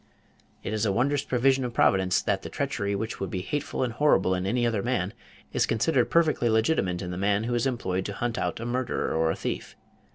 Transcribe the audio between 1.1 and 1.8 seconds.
provision of